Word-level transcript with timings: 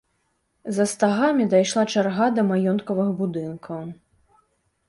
За 0.77 0.85
стагамі 0.93 1.45
дайшла 1.53 1.83
чарга 1.97 2.31
да 2.39 2.47
маёнткавых 2.53 3.13
будынкаў. 3.21 3.85